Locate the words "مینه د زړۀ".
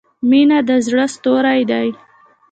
0.29-1.05